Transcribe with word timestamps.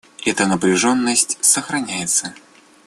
Эта 0.25 0.47
напряженность 0.47 1.37
сохраняется. 1.41 2.33